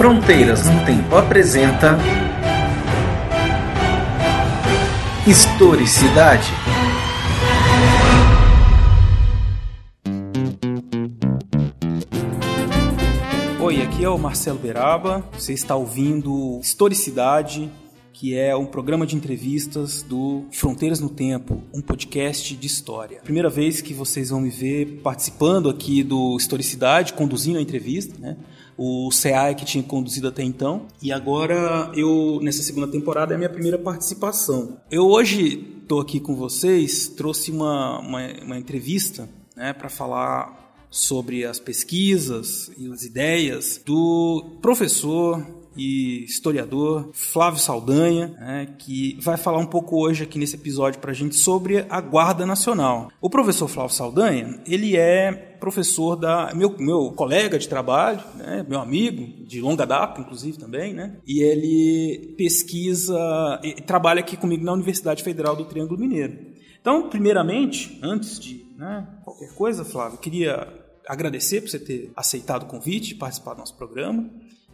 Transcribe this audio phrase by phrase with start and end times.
[0.00, 1.98] Fronteiras no Tempo apresenta
[5.26, 6.50] Historicidade.
[13.60, 15.22] Oi, aqui é o Marcelo Beraba.
[15.34, 17.70] Você está ouvindo Historicidade,
[18.14, 23.20] que é um programa de entrevistas do Fronteiras no Tempo, um podcast de história.
[23.22, 28.38] Primeira vez que vocês vão me ver participando aqui do Historicidade, conduzindo a entrevista, né?
[28.82, 30.86] O CA é que tinha conduzido até então.
[31.02, 34.78] E agora eu, nessa segunda temporada, é a minha primeira participação.
[34.90, 41.44] Eu hoje estou aqui com vocês, trouxe uma, uma, uma entrevista né, para falar sobre
[41.44, 49.58] as pesquisas e as ideias do professor e historiador Flávio Saldanha, né, que vai falar
[49.58, 53.10] um pouco hoje aqui nesse episódio para a gente sobre a Guarda Nacional.
[53.20, 58.80] O professor Flávio Saldanha, ele é professor da meu, meu colega de trabalho, né, meu
[58.80, 64.72] amigo de longa data, inclusive também, né, e ele pesquisa, e trabalha aqui comigo na
[64.72, 66.36] Universidade Federal do Triângulo Mineiro.
[66.80, 70.66] Então, primeiramente, antes de né, qualquer coisa, Flávio, queria
[71.06, 74.28] agradecer por você ter aceitado o convite de participar do nosso programa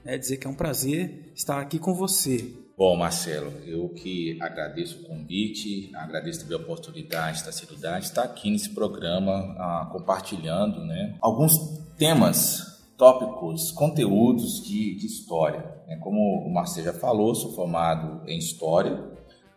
[0.07, 2.55] é dizer que é um prazer estar aqui com você.
[2.79, 8.23] Bom, Marcelo, eu que agradeço o convite, agradeço também a oportunidade da cidade de estar
[8.23, 11.57] aqui nesse programa ah, compartilhando né, alguns
[11.97, 15.65] temas, tópicos, conteúdos de, de história.
[15.89, 19.03] É, como o Marcelo já falou, sou formado em História.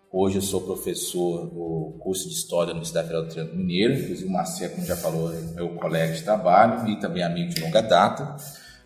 [0.09, 3.95] Hoje eu sou professor do curso de História da Universidade Federal do Triângulo Mineiro.
[3.95, 7.59] Inclusive o Marcelo, como já falou, é meu colega de trabalho e também amigo de
[7.59, 8.37] longa data.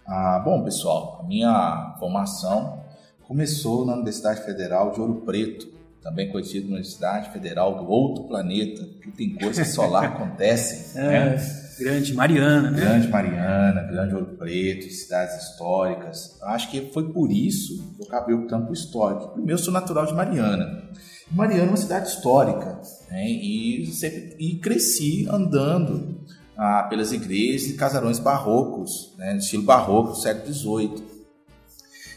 [0.07, 2.82] Ah, bom, pessoal, a minha formação
[3.27, 5.67] começou na Universidade Federal de Ouro Preto,
[6.01, 11.01] também conhecida Universidade Federal do Outro Planeta, que tem coisas que só lá acontecem.
[11.01, 11.63] É, né?
[11.79, 12.79] Grande Mariana, né?
[12.79, 16.37] Grande Mariana, Grande Ouro Preto, cidades históricas.
[16.43, 19.29] Acho que foi por isso que eu acabei optando por histórico.
[19.29, 20.83] Primeiro, eu sou natural de Mariana.
[21.31, 23.27] Mariana é uma cidade histórica, né?
[23.27, 26.19] e, sempre, e cresci andando
[26.55, 31.12] ah, pelas igrejas e casarões barrocos, né, estilo barroco do século XVIII.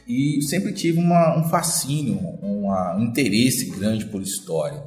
[0.06, 4.82] E sempre tive uma, um fascínio, uma, um interesse grande por história.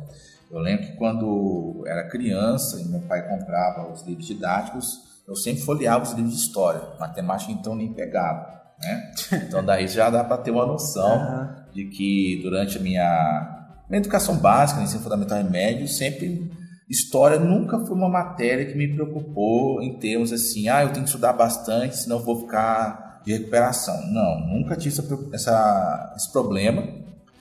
[0.50, 4.88] Eu lembro que quando era criança e meu pai comprava os livros didáticos,
[5.28, 6.82] eu sempre folheava os livros de história.
[7.00, 8.60] Matemática então nem pegava.
[8.82, 9.12] Né?
[9.48, 11.74] Então daí já dá para ter uma noção uhum.
[11.74, 16.50] de que durante a minha, minha educação básica, ensino fundamental e médio, sempre
[16.90, 21.10] História nunca foi uma matéria que me preocupou em termos assim, ah, eu tenho que
[21.10, 24.06] estudar bastante, senão eu vou ficar de recuperação.
[24.08, 25.04] Não, nunca tive essa,
[25.34, 26.84] essa, esse problema.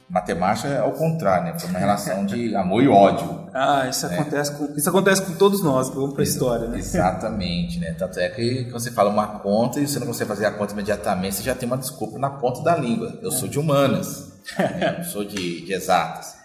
[0.08, 1.58] Matemática é ao contrário, né?
[1.58, 3.46] Foi uma relação de amor e ódio.
[3.52, 4.18] Ah, isso, né?
[4.18, 6.78] acontece, com, isso acontece com todos nós vamos para a história, né?
[6.78, 7.92] Exatamente, né?
[7.92, 10.72] Tanto é que quando você fala uma conta e você não consegue fazer a conta
[10.72, 13.18] imediatamente, você já tem uma desculpa na ponta da língua.
[13.20, 14.96] Eu sou de humanas, né?
[15.00, 16.37] eu sou de, de exatas.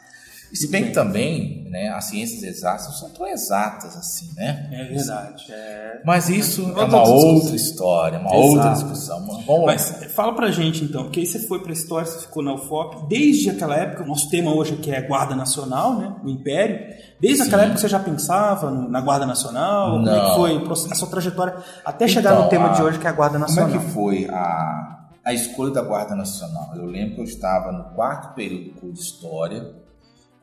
[0.53, 4.69] E se bem que também, né, as ciências exatas não são tão exatas assim, né?
[4.71, 5.51] É verdade.
[5.51, 5.99] É...
[6.05, 8.47] Mas isso é uma outra história, uma Exato.
[8.47, 9.25] outra discussão.
[9.47, 12.53] Bom, Mas fala pra gente então, porque aí você foi pra história, você ficou na
[12.53, 16.85] UFOP, desde aquela época, o nosso tema hoje aqui é Guarda Nacional, né, no Império,
[17.19, 17.47] desde Sim.
[17.47, 19.99] aquela época você já pensava na Guarda Nacional?
[20.03, 20.35] Não.
[20.35, 22.73] Como é que foi a sua trajetória até chegar então, no tema a...
[22.73, 23.71] de hoje que é a Guarda Nacional?
[23.71, 26.73] Como é que foi a, a escolha da Guarda Nacional?
[26.75, 29.82] Eu lembro que eu estava no quarto período do curso de História,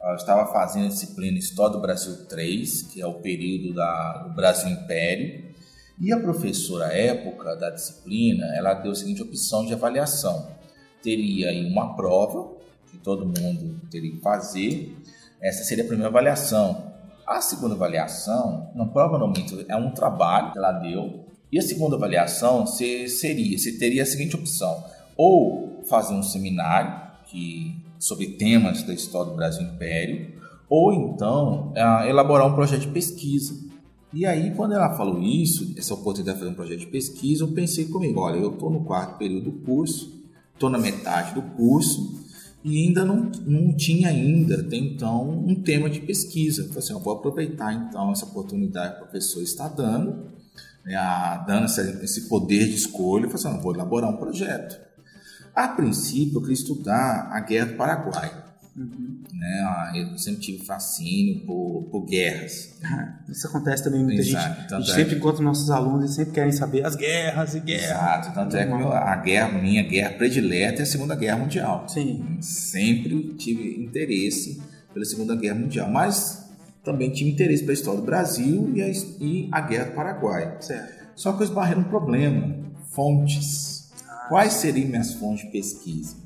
[0.09, 4.35] eu estava fazendo a disciplina História do Brasil 3, que é o período da, do
[4.35, 5.45] Brasil Império,
[6.01, 10.49] e a professora à época da disciplina, ela deu a seguinte opção de avaliação.
[11.03, 12.51] Teria aí uma prova,
[12.91, 14.97] que todo mundo teria que fazer,
[15.41, 16.91] essa seria a primeira avaliação.
[17.27, 19.33] A segunda avaliação, não prova não
[19.69, 24.35] é um trabalho que ela deu, e a segunda avaliação seria, você teria a seguinte
[24.35, 24.83] opção,
[25.15, 30.33] ou fazer um seminário, que sobre temas da história do Brasil Império,
[30.69, 33.55] ou então é, elaborar um projeto de pesquisa.
[34.13, 37.49] E aí, quando ela falou isso, essa oportunidade de fazer um projeto de pesquisa, eu
[37.49, 42.19] pensei comigo, olha, eu estou no quarto período do curso, estou na metade do curso,
[42.65, 46.65] e ainda não, não tinha ainda, até então, um tema de pesquisa.
[46.65, 50.27] Falei assim, eu vou aproveitar então essa oportunidade que o professor está dando,
[50.85, 50.97] né,
[51.47, 54.90] dando esse poder de escolha, eu falei assim, eu vou elaborar um projeto.
[55.55, 58.51] A princípio, eu queria estudar a Guerra do Paraguai.
[58.77, 59.21] Uhum.
[59.35, 59.61] Né?
[59.63, 62.79] Ah, eu sempre tive fascínio por, por guerras.
[62.85, 64.75] Ah, isso acontece também muita Exato, gente.
[64.75, 67.85] A gente é sempre encontra nossos alunos e sempre querem saber as guerras e guerras.
[67.85, 71.87] Exato, tanto é que a guerra, minha guerra predileta é a Segunda Guerra Mundial.
[71.89, 72.39] Sim.
[72.41, 74.63] Sempre tive interesse
[74.93, 76.49] pela Segunda Guerra Mundial, mas
[76.85, 80.57] também tive interesse pela história do Brasil e a, e a Guerra do Paraguai.
[80.61, 81.01] Certo.
[81.15, 82.57] Só que eu esbarrei num problema,
[82.93, 83.70] fontes.
[84.31, 86.17] Quais seriam minhas fontes de pesquisa.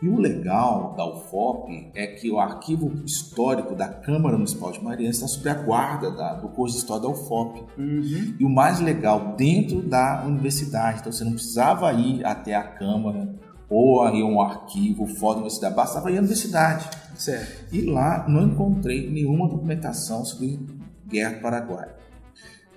[0.00, 5.10] E o legal da UFOP é que o arquivo histórico da Câmara Municipal de Mariana
[5.10, 7.64] está sob a guarda da, do curso de História da UFOP.
[7.76, 8.34] Uhum.
[8.38, 11.00] E o mais legal, dentro da universidade.
[11.00, 13.34] Então você não precisava ir até a Câmara
[13.68, 16.88] ou aí um arquivo fora da universidade, bastava ir à universidade.
[17.14, 17.74] Certo.
[17.74, 20.58] E lá não encontrei nenhuma documentação sobre
[21.06, 21.88] Guerra do Paraguai.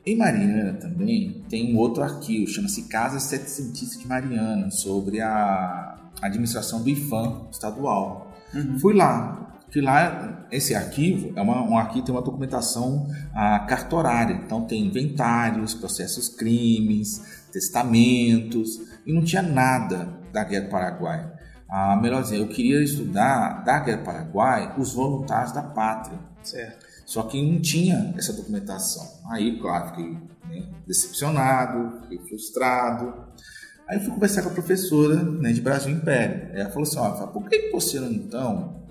[0.05, 6.83] Em Mariana também tem um outro arquivo, chama-se Casa Setecentista de Mariana, sobre a administração
[6.83, 8.33] do IFAM estadual.
[8.53, 8.79] Uhum.
[8.79, 14.33] Fui lá, que lá esse arquivo é uma, um arquivo tem uma documentação ah, cartorária,
[14.45, 21.31] então tem inventários, processos crimes, testamentos e não tinha nada da Guerra do Paraguai.
[21.69, 26.19] Ah, melhor dizendo, eu queria estudar da Guerra do Paraguai os voluntários da pátria.
[26.43, 26.92] Certo.
[27.13, 29.07] Só que não tinha essa documentação.
[29.29, 30.17] Aí, claro, fiquei
[30.49, 33.13] né, decepcionado, fiquei frustrado.
[33.87, 36.49] Aí fui conversar com a professora né, de Brasil Império.
[36.55, 38.83] Ela falou assim: ó, por que você não, então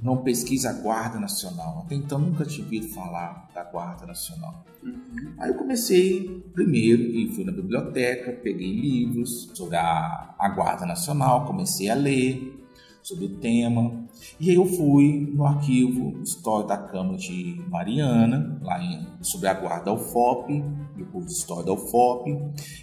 [0.00, 1.82] não pesquisa a Guarda Nacional?
[1.84, 4.64] Até então nunca tinha ouvido falar da Guarda Nacional.
[4.84, 5.34] Uhum.
[5.36, 11.46] Aí eu comecei primeiro e fui na biblioteca, peguei livros sobre a, a Guarda Nacional,
[11.46, 12.64] comecei a ler
[13.02, 14.05] sobre o tema.
[14.38, 19.54] E aí eu fui no arquivo História da Câmara de Mariana, lá em, sobre a
[19.54, 20.62] guarda UFOP,
[20.96, 22.30] do curso de História da UFOP,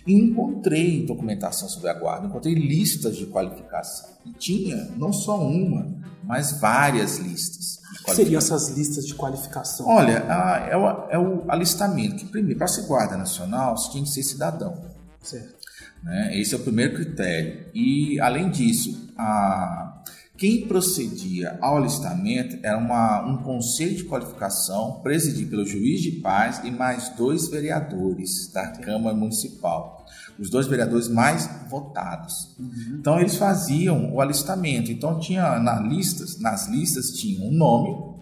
[0.08, 4.10] e encontrei documentação sobre a guarda, encontrei listas de qualificação.
[4.26, 7.80] E tinha não só uma, mas várias listas.
[8.02, 9.88] O que seriam essas listas de qualificação?
[9.88, 14.04] Olha, a, é, o, é o alistamento, que primeiro, para ser guarda nacional, você tinha
[14.04, 14.82] que ser cidadão.
[15.22, 15.64] Certo.
[16.04, 16.38] Né?
[16.38, 17.66] Esse é o primeiro critério.
[17.74, 20.04] E, além disso, a,
[20.36, 26.62] quem procedia ao alistamento era uma, um conselho de qualificação presidido pelo juiz de paz
[26.64, 30.04] e mais dois vereadores da Câmara Municipal.
[30.40, 32.56] Os dois vereadores mais votados.
[32.60, 32.98] Uhum.
[33.00, 34.92] Então eles faziam o alistamento.
[34.92, 38.14] Então tinha na listas, nas listas tinha o nome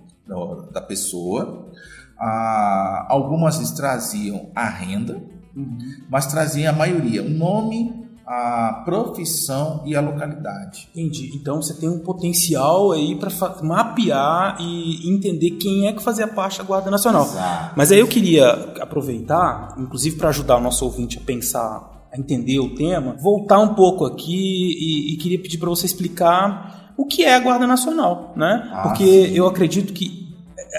[0.73, 1.71] da, pessoa,
[2.19, 5.21] ah, algumas traziam a renda,
[5.53, 5.77] Uhum.
[6.09, 10.87] mas trazia a maioria o nome, a profissão e a localidade.
[10.95, 11.31] Entendi.
[11.35, 13.29] Então você tem um potencial aí para
[13.61, 17.23] mapear e entender quem é que fazia parte da Guarda Nacional.
[17.23, 17.73] Exato.
[17.75, 22.59] Mas aí eu queria aproveitar, inclusive para ajudar o nosso ouvinte a pensar, a entender
[22.59, 27.23] o tema, voltar um pouco aqui e, e queria pedir para você explicar o que
[27.23, 28.69] é a Guarda Nacional, né?
[28.71, 29.33] Ah, Porque sim.
[29.33, 30.20] eu acredito que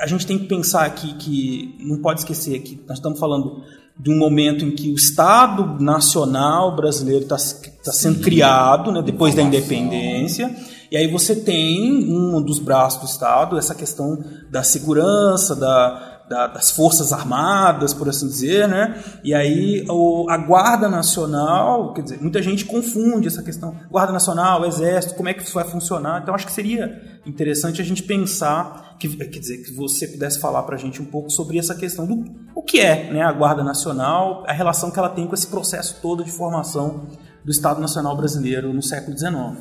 [0.01, 3.63] a gente tem que pensar aqui que não pode esquecer que nós estamos falando
[3.99, 8.23] de um momento em que o Estado Nacional brasileiro está sendo Sim.
[8.23, 10.55] criado, né, depois da independência.
[10.91, 16.47] E aí você tem um dos braços do Estado essa questão da segurança, da, da-
[16.47, 19.03] das forças armadas, por assim dizer, né?
[19.23, 24.65] E aí o- a Guarda Nacional, quer dizer, muita gente confunde essa questão Guarda Nacional,
[24.65, 26.23] Exército, como é que isso vai funcionar?
[26.23, 30.63] Então acho que seria interessante a gente pensar, que, quer dizer, que você pudesse falar
[30.63, 32.25] para a gente um pouco sobre essa questão do
[32.55, 35.99] o que é, né, a Guarda Nacional, a relação que ela tem com esse processo
[36.01, 37.07] todo de formação
[37.45, 39.59] do Estado Nacional Brasileiro no século XIX.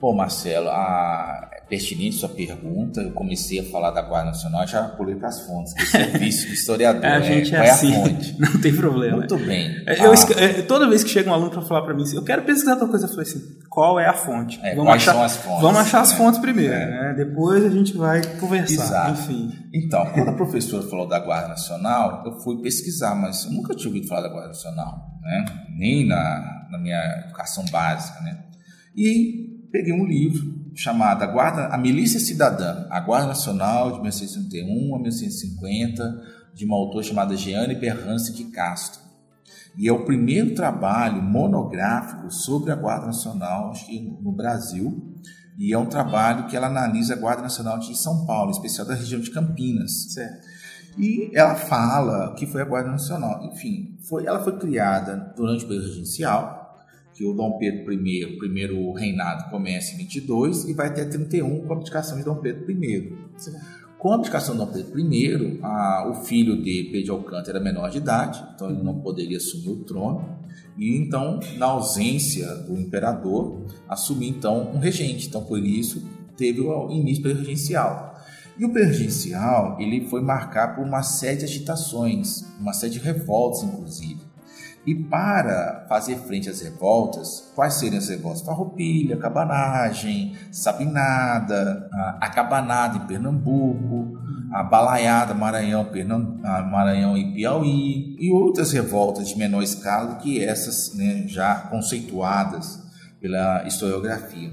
[0.00, 1.48] Bom, Marcelo, a...
[1.72, 3.00] pertinente sua pergunta.
[3.00, 6.52] Eu comecei a falar da Guarda Nacional, já pulei para as fontes, que serviço do
[6.52, 7.02] historiador.
[7.12, 7.22] A né?
[7.22, 7.94] gente é, é assim.
[7.94, 8.36] a fonte?
[8.38, 9.16] Não tem problema.
[9.16, 9.82] Muito bem.
[9.86, 12.16] É, Eu, Ah, é, toda vez que chega um aluno para falar para mim, assim,
[12.16, 14.60] eu quero pesquisar outra coisa, eu falei assim, qual é a fonte?
[14.62, 16.16] É, quais achar, são as fontes, Vamos achar as né?
[16.18, 16.90] fontes primeiro, É.
[16.90, 17.14] né?
[17.16, 18.84] Depois a gente vai conversar.
[18.84, 19.10] Exato.
[19.12, 19.52] Enfim.
[19.72, 23.88] Então, quando a professora falou da Guarda Nacional, eu fui pesquisar, mas eu nunca tinha
[23.88, 25.44] ouvido falar da Guarda Nacional, né?
[25.74, 28.44] Nem na, na minha educação básica, né?
[28.94, 34.94] E peguei um livro chamado a, Guarda, a Milícia Cidadã, a Guarda Nacional de 1931
[34.94, 36.22] a 1950,
[36.54, 39.00] de uma autora chamada Jeane de Castro.
[39.76, 43.72] E é o primeiro trabalho monográfico sobre a Guarda Nacional,
[44.20, 45.16] no Brasil,
[45.58, 48.86] e é um trabalho que ela analisa a Guarda Nacional de São Paulo, em especial
[48.86, 50.12] da região de Campinas.
[50.12, 50.46] Certo.
[50.98, 53.42] E ela fala que foi a Guarda Nacional.
[53.44, 56.61] Enfim, foi, ela foi criada durante o período regencial,
[57.22, 61.60] que o Dom Pedro I, o primeiro reinado, começa em 22 e vai até 31
[61.60, 63.12] com a abdicação de Dom Pedro I.
[63.96, 67.60] Com a abdicação de Dom Pedro I, a- o filho de Pedro de Alcântara era
[67.64, 70.36] menor de idade, então ele não poderia assumir o trono.
[70.76, 75.28] E então, na ausência do imperador, assumiu então um regente.
[75.28, 76.02] Então, por isso,
[76.36, 78.16] teve o início do regencial.
[78.58, 83.62] E o regencial, ele foi marcado por uma série de agitações, uma série de revoltas,
[83.62, 84.31] inclusive.
[84.84, 88.42] E para fazer frente às revoltas, quais seriam as revoltas?
[88.42, 91.88] Farroupilha, cabanagem, sabinada,
[92.20, 94.18] a, cabanada em Pernambuco,
[94.52, 100.42] a balaiada Maranhão, Pernam, a Maranhão e Piauí, e outras revoltas de menor escala que
[100.42, 102.82] essas né, já conceituadas
[103.20, 104.50] pela historiografia.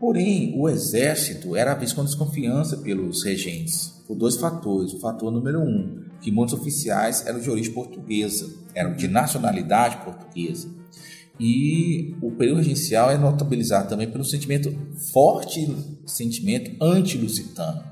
[0.00, 4.94] Porém, o exército era visto com desconfiança pelos regentes, por dois fatores.
[4.94, 10.68] O fator número um, que muitos oficiais eram de origem portuguesa, eram de nacionalidade portuguesa.
[11.40, 14.74] E o período regencial é notabilizado também pelo sentimento
[15.12, 15.68] forte
[16.04, 17.84] sentimento anti-lusitano.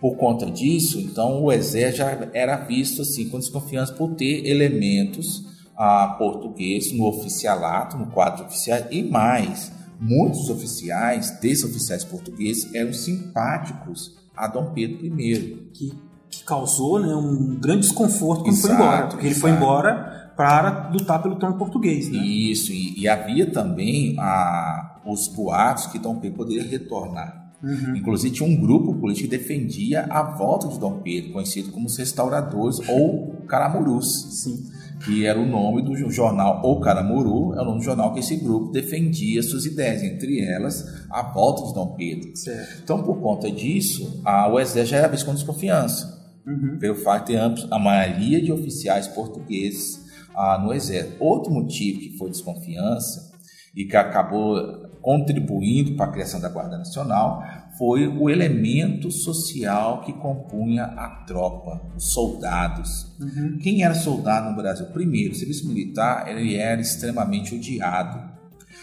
[0.00, 5.44] Por conta disso, então o exército já era visto assim com desconfiança por ter elementos
[5.76, 12.92] ah, portugueses no oficialato, no quadro oficial e mais muitos oficiais, desses oficiais portugueses, eram
[12.92, 15.70] simpáticos a Dom Pedro I.
[15.72, 15.92] Que,
[16.30, 19.26] que causou né, um grande desconforto quando exato, foi embora, porque exato.
[19.26, 20.05] ele foi embora
[20.36, 22.10] para lutar pelo trono português.
[22.10, 22.18] Né?
[22.18, 27.46] Isso, e, e havia também a, os boatos que Dom Pedro poderia retornar.
[27.62, 27.96] Uhum.
[27.96, 31.96] Inclusive tinha um grupo político que defendia a volta de Dom Pedro, conhecido como os
[31.96, 34.42] restauradores ou caramurus.
[34.42, 38.20] Sim que era o nome do jornal O Caramuru, é o nome do jornal que
[38.20, 42.36] esse grupo defendia suas ideias, entre elas a volta de Dom Pedro.
[42.36, 42.82] Certo.
[42.82, 46.78] Então, por conta disso, a, o exército já era visto com desconfiança, uhum.
[46.78, 50.05] pelo fato de ter a maioria de oficiais portugueses
[50.36, 51.16] ah, no exército.
[51.22, 53.32] Outro motivo que foi desconfiança
[53.74, 57.42] e que acabou contribuindo para a criação da Guarda Nacional
[57.78, 63.14] foi o elemento social que compunha a tropa, os soldados.
[63.20, 63.58] Uhum.
[63.62, 64.86] Quem era soldado no Brasil?
[64.86, 68.35] Primeiro, o serviço militar ele era extremamente odiado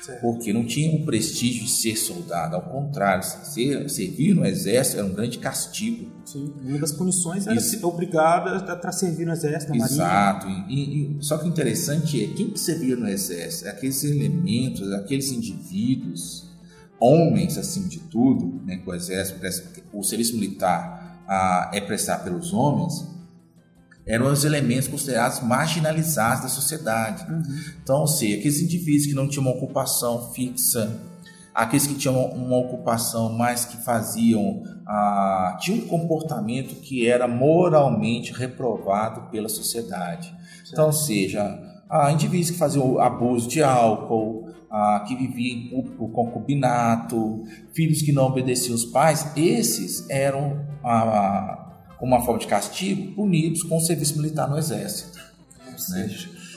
[0.04, 0.20] Certo.
[0.20, 5.08] porque não tinha o prestígio de ser soldado, ao contrário, ser, servir no exército era
[5.08, 6.12] um grande castigo.
[6.26, 11.24] Sim, uma das punições era ser obrigado a servir no exército, na Exato, e, e,
[11.24, 13.70] só que o interessante é quem que servia no exército?
[13.70, 16.50] Aqueles elementos, aqueles indivíduos,
[17.00, 19.40] homens acima de tudo, né, que o exército,
[19.94, 23.08] o serviço militar ah, é prestado pelos homens,
[24.06, 27.26] eram os elementos considerados marginalizados da sociedade.
[27.32, 27.42] Uhum.
[27.82, 31.00] Então, ou seja, aqueles indivíduos que não tinham uma ocupação fixa,
[31.54, 38.34] aqueles que tinham uma ocupação, mas que faziam, ah, tinham um comportamento que era moralmente
[38.34, 40.28] reprovado pela sociedade.
[40.28, 40.74] Certo.
[40.74, 47.44] Então, ou seja, ah, indivíduos que faziam abuso de álcool, ah, que viviam em concubinato,
[47.74, 51.63] filhos que não obedeciam os pais, esses eram ah,
[52.04, 55.18] como uma forma de castigo, punidos com o serviço militar no exército.
[55.88, 56.14] Né?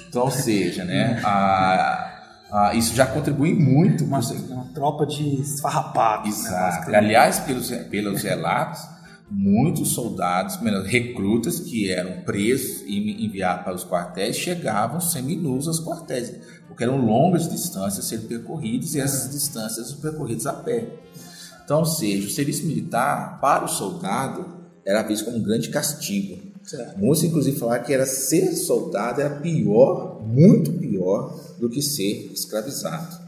[0.09, 4.05] Então, ou seja, né, a, a, isso já contribui muito.
[4.05, 6.43] Uma, uma tropa de esfarrapados.
[6.43, 6.91] Né, Exato.
[6.91, 8.83] Né, Aliás, pelos, pelos relatos,
[9.31, 16.41] muitos soldados, recrutas que eram presos e enviados para os quartéis, chegavam seminus aos quartéis,
[16.67, 20.89] porque eram longas distâncias a serem percorridas e essas distâncias percorridas a pé.
[21.65, 26.39] Então, ou seja, o serviço militar para o soldado era visto como um grande castigo.
[26.63, 26.99] Certo.
[26.99, 33.27] Muitos, inclusive, falaram que era ser soldado era pior, muito pior, do que ser escravizado.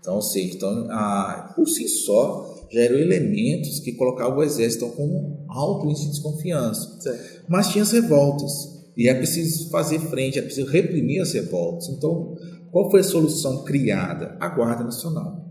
[0.00, 4.88] Então, ou seja, então, ah, por si só, já eram elementos que colocavam o exército
[4.88, 7.00] com alto índice de desconfiança.
[7.00, 7.44] Certo.
[7.48, 8.52] Mas tinha as revoltas,
[8.96, 11.88] e é preciso fazer frente, é preciso reprimir as revoltas.
[11.88, 12.36] Então,
[12.70, 14.36] qual foi a solução criada?
[14.40, 15.47] A Guarda Nacional.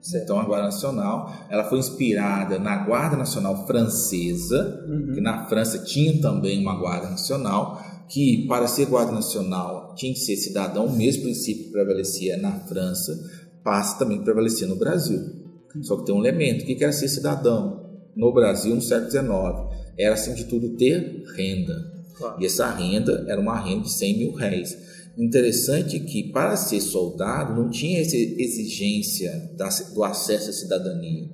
[0.00, 0.24] Certo.
[0.24, 5.12] Então, a Guarda Nacional, ela foi inspirada na Guarda Nacional Francesa, uhum.
[5.14, 10.20] que na França tinha também uma Guarda Nacional, que para ser Guarda Nacional tinha que
[10.20, 13.18] ser cidadão, o mesmo princípio que prevalecia na França,
[13.62, 15.20] passa também a prevalecer no Brasil.
[15.74, 15.82] Uhum.
[15.82, 17.88] Só que tem um elemento, o que era ser cidadão?
[18.16, 19.30] No Brasil, no século XIX,
[19.98, 21.90] era, acima de tudo, ter renda.
[22.14, 22.36] Claro.
[22.40, 24.76] E essa renda era uma renda de 100 mil réis.
[25.18, 29.50] Interessante que para ser soldado não tinha essa exigência
[29.94, 31.28] do acesso à cidadania.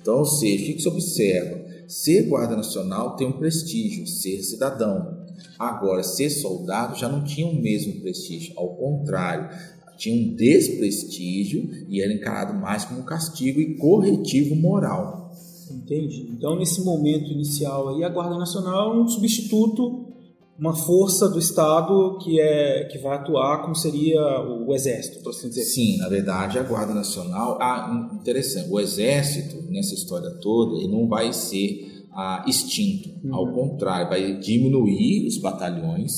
[0.00, 1.64] Então, ou seja, o que se observa?
[1.88, 5.24] Ser guarda nacional tem um prestígio, ser cidadão.
[5.58, 9.48] Agora, ser soldado já não tinha o mesmo prestígio, ao contrário,
[9.96, 15.32] tinha um desprestígio e era encarado mais como um castigo e corretivo moral.
[15.70, 16.28] Entende?
[16.30, 20.13] Então, nesse momento inicial aí, a Guarda Nacional é um substituto
[20.58, 25.48] uma força do Estado que é que vai atuar como seria o Exército, por assim
[25.48, 25.64] dizer.
[25.64, 31.08] Sim, na verdade, a Guarda Nacional, ah, interessante, o Exército nessa história toda, ele não
[31.08, 33.34] vai ser ah, extinto, uhum.
[33.34, 36.12] ao contrário, vai diminuir os batalhões,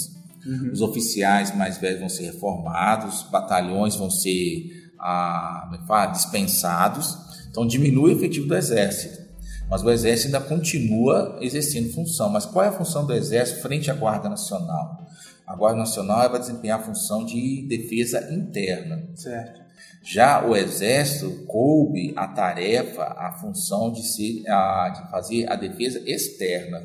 [0.46, 0.70] uhum.
[0.70, 7.16] os oficiais mais velhos vão ser reformados, os batalhões vão ser ah, é dispensados,
[7.50, 9.25] então diminui o efetivo do Exército.
[9.68, 12.28] Mas o Exército ainda continua exercendo função.
[12.28, 15.06] Mas qual é a função do Exército frente à Guarda Nacional?
[15.46, 19.08] A Guarda Nacional vai desempenhar a função de defesa interna.
[19.14, 19.66] Certo.
[20.02, 26.00] Já o Exército coube a tarefa, a função de, ser, a, de fazer a defesa
[26.06, 26.84] externa.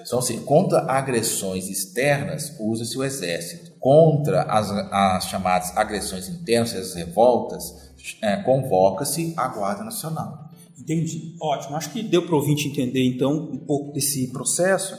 [0.00, 3.72] Então, assim, contra agressões externas, usa-se o Exército.
[3.78, 10.41] Contra as, as chamadas agressões internas, as revoltas, é, convoca-se a Guarda Nacional.
[10.82, 11.36] Entendi.
[11.40, 11.76] Ótimo.
[11.76, 14.96] Acho que deu para o ouvinte entender, então, um pouco desse processo.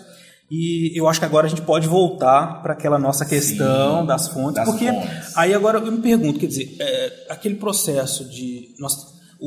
[0.49, 4.27] E eu acho que agora a gente pode voltar para aquela nossa questão Sim, das
[4.27, 5.37] fontes, das porque fontes.
[5.37, 8.95] aí agora eu me pergunto, quer dizer, é, aquele processo de nós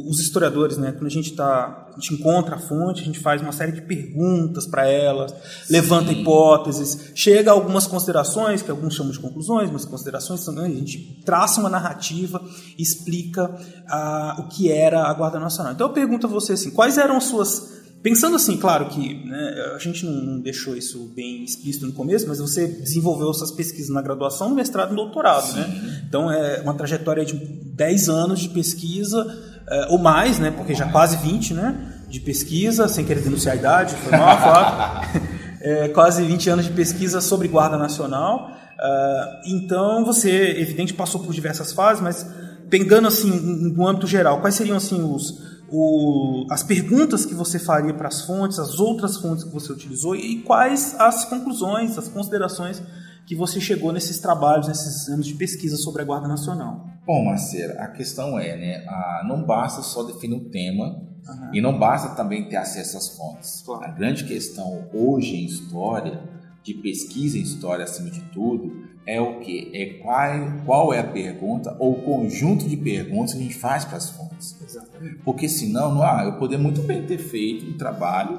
[0.05, 3.41] os historiadores, né, quando a gente tá, a gente encontra a fonte, a gente faz
[3.41, 5.27] uma série de perguntas para ela,
[5.71, 10.79] levanta hipóteses, chega a algumas considerações, que alguns chamam de conclusões, mas considerações também, a
[10.79, 12.45] gente traça uma narrativa,
[12.79, 13.51] explica
[13.89, 15.73] ah, o que era a Guarda Nacional.
[15.73, 19.73] Então eu pergunto a você assim, quais eram as suas Pensando assim, claro que né,
[19.75, 24.01] a gente não deixou isso bem explícito no começo, mas você desenvolveu suas pesquisas na
[24.01, 26.05] graduação, no mestrado e no doutorado, né?
[26.09, 29.27] Então é uma trajetória de 10 anos de pesquisa,
[29.69, 30.51] é, ou mais, né?
[30.51, 31.77] Porque já quase 20, né?
[32.09, 35.23] De pesquisa, sem querer denunciar a idade, foi mal, Flávio.
[35.61, 38.51] é, quase 20 anos de pesquisa sobre Guarda Nacional.
[38.77, 42.27] Uh, então você, evidente, passou por diversas fases, mas
[42.69, 47.93] pegando assim, no âmbito geral, quais seriam assim os o, as perguntas que você faria
[47.93, 52.83] para as fontes, as outras fontes que você utilizou e quais as conclusões, as considerações
[53.27, 56.87] que você chegou nesses trabalhos, nesses anos de pesquisa sobre a Guarda Nacional.
[57.07, 61.55] Bom, Marcelo, a questão é, né, a, não basta só definir o tema uhum.
[61.55, 63.63] e não basta também ter acesso às fontes.
[63.65, 63.85] Claro.
[63.85, 66.21] A grande questão hoje em história,
[66.65, 69.71] de pesquisa em história acima de tudo, é o que?
[69.73, 70.31] É qual,
[70.65, 74.11] qual é a pergunta ou o conjunto de perguntas que a gente faz para as
[74.11, 74.57] fontes.
[74.61, 75.21] Exatamente.
[75.25, 78.37] Porque senão, não, ah, eu poderia muito bem ter feito um trabalho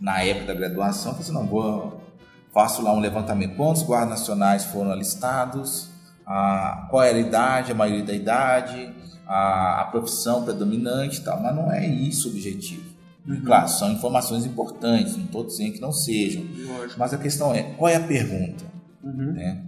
[0.00, 2.00] na época da graduação, que assim, não vou
[2.52, 5.90] faço lá um levantamento quantos guardas nacionais foram alistados,
[6.26, 8.92] a, qual era a idade, a maioria da idade,
[9.26, 12.96] a, a profissão predominante e tal, mas não é isso o objetivo.
[13.26, 13.42] Uhum.
[13.44, 16.98] Claro, são informações importantes, não estou dizendo que não sejam, Lógico.
[16.98, 18.64] mas a questão é, qual é a pergunta?
[19.02, 19.32] Uhum.
[19.32, 19.62] Né?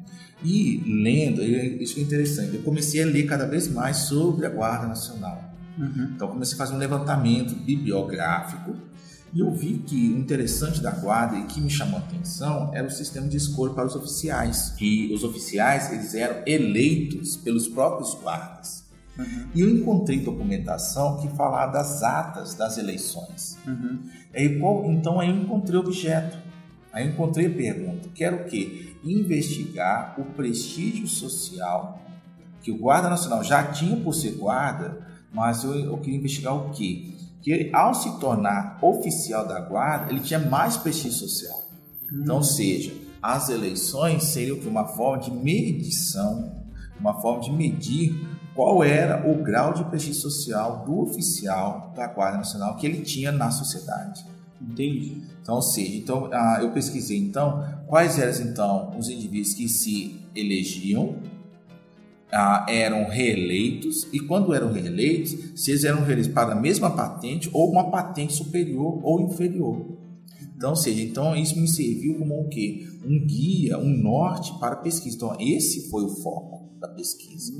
[0.44, 4.86] E lendo, isso é interessante, eu comecei a ler cada vez mais sobre a Guarda
[4.86, 5.42] Nacional.
[5.76, 6.12] Uhum.
[6.14, 8.76] Então comecei a fazer um levantamento bibliográfico
[9.32, 12.86] e eu vi que o interessante da guarda e que me chamou a atenção era
[12.86, 14.74] o sistema de escolha para os oficiais.
[14.80, 18.84] E os oficiais eles eram eleitos pelos próprios guardas.
[19.18, 19.48] Uhum.
[19.54, 23.58] E eu encontrei documentação que falava das atas das eleições.
[23.66, 23.98] Uhum.
[24.34, 26.38] Aí, então aí eu encontrei objeto.
[26.92, 28.88] Aí eu encontrei a pergunta, que era o quê?
[29.04, 32.02] investigar o prestígio social
[32.62, 36.70] que o guarda nacional já tinha por ser guarda, mas eu, eu queria investigar o
[36.70, 37.14] quê?
[37.42, 41.62] Que ao se tornar oficial da guarda, ele tinha mais prestígio social.
[42.12, 42.20] Hum.
[42.22, 46.52] Então, seja, as eleições seriam uma forma de medição,
[46.98, 52.38] uma forma de medir qual era o grau de prestígio social do oficial da Guarda
[52.38, 54.24] Nacional que ele tinha na sociedade.
[54.60, 55.22] Entendi.
[55.40, 60.20] Então, ou seja, então, ah, eu pesquisei então quais eram então os indivíduos que se
[60.34, 61.16] elegiam,
[62.32, 67.48] ah, eram reeleitos e quando eram reeleitos, se eles eram reeleitos para a mesma patente
[67.52, 69.98] ou uma patente superior ou inferior.
[70.56, 72.86] Então, seja, então isso me serviu como o quê?
[73.04, 75.16] Um guia, um norte para a pesquisa.
[75.16, 77.52] Então, esse foi o foco da pesquisa.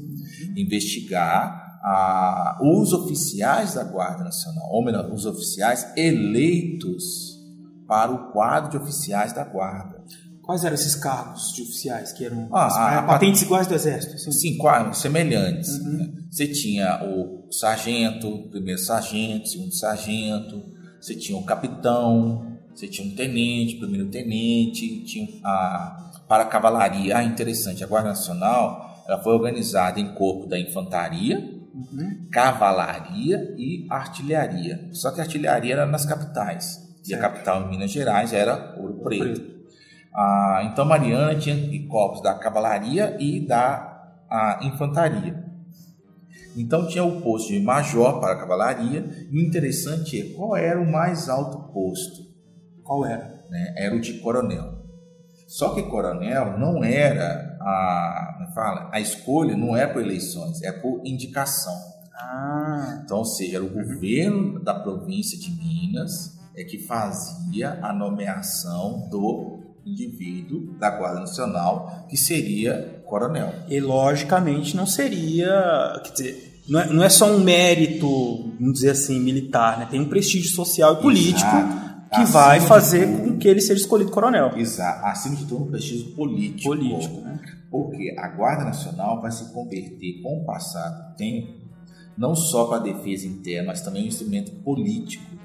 [0.56, 7.38] Investigar ah, os oficiais da Guarda Nacional, ou melhor, os oficiais eleitos
[7.86, 10.04] para o quadro de oficiais da Guarda.
[10.48, 14.14] Quais eram esses cargos de oficiais que eram ah, a, patentes iguais do Exército?
[14.14, 14.32] Assim?
[14.32, 15.76] Sim, quase, semelhantes.
[15.76, 15.92] Uhum.
[15.92, 16.12] Né?
[16.30, 20.64] Você tinha o sargento, primeiro sargento, segundo sargento,
[20.98, 27.18] você tinha o capitão, você tinha um tenente, primeiro tenente, tinha a para a cavalaria.
[27.18, 31.40] Ah, interessante, a Guarda Nacional ela foi organizada em corpo da infantaria,
[31.74, 32.26] uhum.
[32.32, 34.88] cavalaria e artilharia.
[34.92, 36.88] Só que a artilharia era nas capitais.
[37.06, 39.24] E a capital em Minas Gerais era Ouro Preto.
[39.24, 39.57] Preto.
[40.14, 43.88] Ah, então Mariana tinha corpos da cavalaria e da
[44.62, 45.44] infantaria.
[46.56, 49.04] Então tinha o posto de major para a cavalaria.
[49.30, 52.26] E o interessante é qual era o mais alto posto.
[52.82, 53.44] Qual era?
[53.48, 53.74] Né?
[53.76, 54.78] Era o de coronel.
[55.46, 60.72] Só que coronel não era a, é fala, a escolha não é por eleições, é
[60.72, 61.74] por indicação.
[62.14, 63.00] Ah.
[63.04, 69.08] Então, ou seja, era o governo da província de Minas é que fazia a nomeação
[69.08, 73.52] do indivíduo da Guarda Nacional, que seria coronel.
[73.68, 78.90] E logicamente não seria, quer dizer, não é, não é só um mérito, vamos dizer
[78.90, 79.88] assim, militar, né?
[79.90, 82.08] Tem um prestígio social e político Exato.
[82.10, 84.56] que Acima vai fazer tudo, com que ele seja escolhido coronel.
[84.56, 85.06] Exato.
[85.06, 86.68] Acima de tudo, um prestígio político.
[86.68, 87.40] Político, né?
[87.70, 91.58] Porque a Guarda Nacional vai se converter com o passar do tempo
[92.16, 95.38] não só para a defesa interna, mas também um instrumento político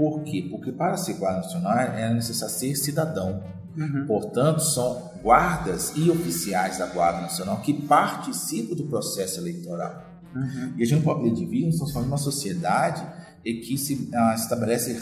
[0.00, 0.46] por quê?
[0.50, 3.42] Porque para ser guarda nacional é necessário ser cidadão.
[3.80, 4.06] Uhum.
[4.06, 10.04] Portanto, são guardas e oficiais da Guarda Nacional que participam do processo eleitoral.
[10.34, 10.74] Uhum.
[10.76, 13.02] E a gente não pode dividir, nós estamos falando de uma sociedade
[13.44, 15.00] em que se ah, estabelece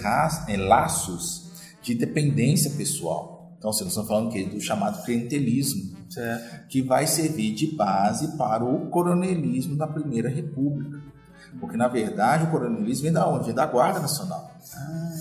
[0.49, 1.51] é, laços
[1.83, 3.53] de dependência pessoal.
[3.59, 6.69] Então, nós estamos falando que do chamado clientelismo, certo.
[6.69, 11.03] que vai servir de base para o coronelismo da Primeira República.
[11.59, 13.47] Porque, na verdade, o coronelismo vem da onde?
[13.47, 14.53] Vem da Guarda Nacional.
[14.77, 15.15] Ah.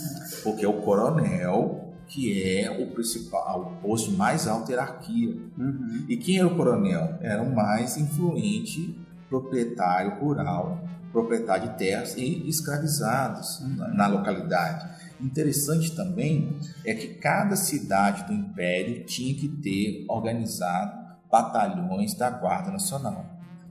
[0.44, 5.36] Porque é o coronel que é o principal, o posto mais alta hierarquia.
[5.58, 6.06] Uhum.
[6.08, 7.18] E quem era o coronel?
[7.22, 8.98] Era o mais influente
[9.30, 13.76] proprietário rural, proprietário de terras e escravizados uhum.
[13.76, 14.88] na, na localidade.
[15.20, 22.72] Interessante também é que cada cidade do Império tinha que ter organizado batalhões da Guarda
[22.72, 23.26] Nacional.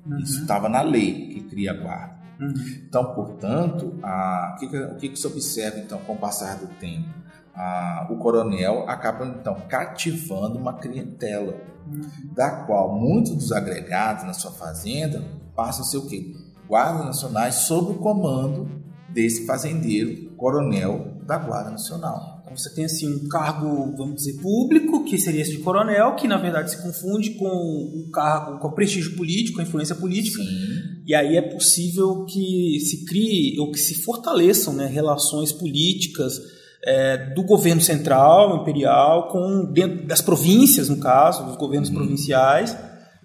[0.05, 0.19] Uhum.
[0.19, 2.17] Isso estava na lei que cria a Guarda.
[2.41, 2.55] Uhum.
[2.87, 7.09] Então, portanto, a, o, que, o que se observa então com o passar do tempo?
[7.57, 11.55] A, o coronel acaba então cativando uma clientela,
[11.87, 12.35] uhum.
[12.35, 16.35] da qual muitos dos agregados na sua fazenda passam a ser o quê?
[16.69, 18.69] Guardas nacionais sob o comando
[19.09, 22.37] desse fazendeiro, coronel da Guarda Nacional.
[22.43, 26.29] Então você tem assim um cargo, vamos dizer, público, que seria esse de coronel, que
[26.29, 30.43] na verdade se confunde com o cargo, com o prestígio político, a influência política.
[30.43, 31.03] Sim.
[31.07, 36.39] E aí é possível que se crie ou que se fortaleçam né, relações políticas
[36.87, 41.97] é, do governo central, imperial, com dentro das províncias, no caso, dos governos uhum.
[41.97, 42.77] provinciais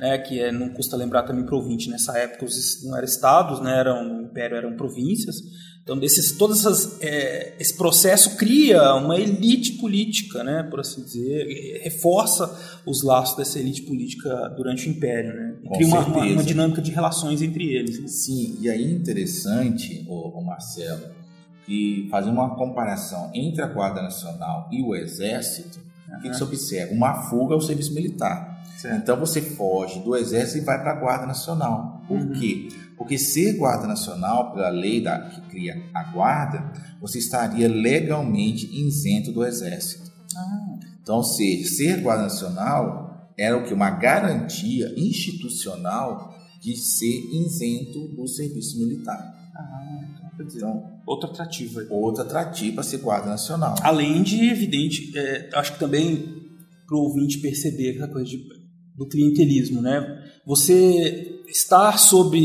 [0.01, 3.79] né, que é, não custa lembrar também província, nessa época os, não eram estados, né,
[3.79, 5.35] eram, o império eram províncias,
[5.83, 11.81] então desses, todas essas, é, esse processo cria uma elite política, né, por assim dizer,
[11.83, 16.43] reforça os laços dessa elite política durante o império, né, e cria uma, uma, uma,
[16.43, 17.99] dinâmica de relações entre eles.
[18.01, 18.07] Né?
[18.07, 21.20] Sim, e aí é interessante, o Marcelo,
[21.71, 25.79] que fazer uma comparação entre a Guarda Nacional e o Exército,
[26.09, 26.93] o que, que você observa?
[26.93, 28.61] Uma fuga ao serviço militar.
[28.77, 28.97] Certo.
[28.97, 32.01] Então você foge do exército e vai para a Guarda Nacional.
[32.07, 32.33] Por uhum.
[32.33, 32.67] quê?
[32.97, 39.31] Porque ser Guarda Nacional, pela lei da, que cria a Guarda, você estaria legalmente isento
[39.31, 40.11] do exército.
[40.35, 40.79] Ah.
[41.01, 43.73] Então, seja, ser Guarda Nacional era o que?
[43.73, 49.33] Uma garantia institucional de ser isento do serviço militar.
[49.55, 49.81] Ah,
[50.41, 51.85] então, então outra atrativa.
[51.89, 53.75] Outra atrativa ser Guarda Nacional.
[53.81, 56.41] Além de, evidente, é, acho que também
[56.87, 58.37] para o ouvinte perceber essa coisa de
[58.95, 60.21] do clientelismo, né?
[60.45, 62.37] Você estar sob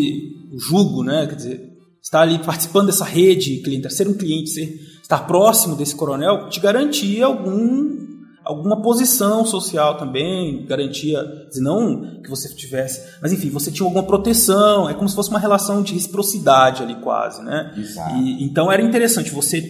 [0.52, 1.26] o jugo, né?
[1.26, 5.94] Quer dizer, estar ali participando dessa rede cliente, ser um cliente, ser, estar próximo desse
[5.94, 8.05] coronel, te garantia algum
[8.46, 11.20] alguma posição social também, garantia,
[11.56, 15.38] não que você tivesse, mas enfim, você tinha alguma proteção, é como se fosse uma
[15.38, 17.74] relação de reciprocidade ali quase, né?
[17.76, 18.14] Exato.
[18.16, 19.60] E, então era interessante você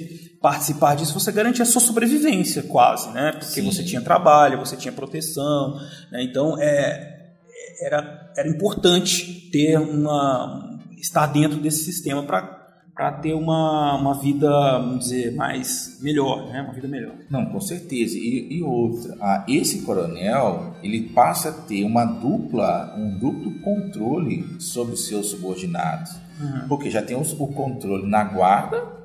[0.42, 3.32] participar disso, você garantia a sua sobrevivência quase, né?
[3.32, 3.64] Porque Sim.
[3.64, 5.80] você tinha trabalho, você tinha proteção,
[6.12, 6.22] né?
[6.22, 7.32] então é,
[7.80, 12.55] era, era importante ter uma estar dentro desse sistema para
[12.96, 16.62] para ter uma, uma vida, vamos dizer, mais melhor, né?
[16.62, 17.12] Uma vida melhor.
[17.28, 18.16] Não, com certeza.
[18.16, 24.46] E, e outra, ah, esse coronel ele passa a ter uma dupla, um duplo controle
[24.58, 26.68] sobre os seus subordinados, uhum.
[26.68, 28.96] porque já tem os, o controle na guarda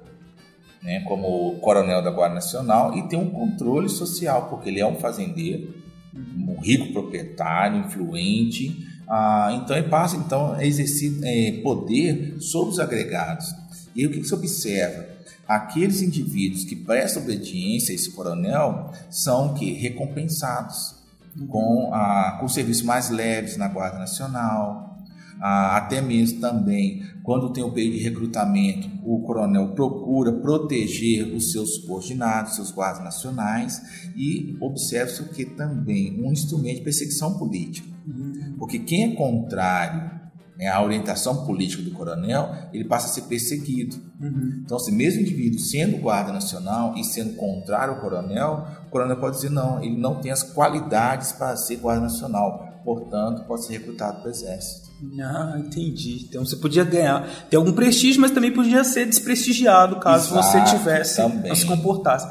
[0.81, 4.95] né, como coronel da Guarda Nacional e tem um controle social, porque ele é um
[4.95, 5.75] fazendeiro,
[6.15, 12.79] um rico proprietário, influente, ah, então ele passa então, a exercer é, poder sobre os
[12.79, 13.53] agregados.
[13.95, 15.07] E aí, o que, se observa?
[15.47, 20.95] Aqueles indivíduos que prestam obediência a esse coronel são que recompensados
[21.47, 24.91] com, a, com serviços mais leves na Guarda Nacional,
[25.41, 31.51] ah, até mesmo também quando tem o período de recrutamento, o coronel procura proteger os
[31.51, 33.81] seus subordinados, seus guardas nacionais
[34.15, 37.87] e observa-se que também um instrumento de perseguição política.
[38.05, 38.55] Uhum.
[38.57, 40.20] Porque quem é contrário
[40.61, 43.95] né, à orientação política do coronel, ele passa a ser perseguido.
[44.21, 44.61] Uhum.
[44.63, 49.37] Então, se mesmo indivíduo sendo guarda nacional e sendo contrário ao coronel, o coronel pode
[49.37, 54.19] dizer não, ele não tem as qualidades para ser guarda nacional, portanto, pode ser recrutado
[54.19, 54.91] para o exército.
[55.19, 56.27] Ah, entendi.
[56.29, 60.77] Então você podia ganhar, ter algum prestígio, mas também podia ser desprestigiado caso Exato, você
[60.77, 61.49] tivesse, também.
[61.49, 62.27] não se comportasse.